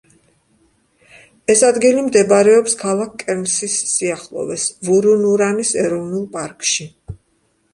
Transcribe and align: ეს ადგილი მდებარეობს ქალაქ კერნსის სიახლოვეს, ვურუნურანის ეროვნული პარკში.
ეს 1.53 1.59
ადგილი 1.67 2.05
მდებარეობს 2.07 2.75
ქალაქ 2.79 3.13
კერნსის 3.25 3.75
სიახლოვეს, 3.91 4.65
ვურუნურანის 4.89 5.75
ეროვნული 5.85 6.27
პარკში. 6.39 6.89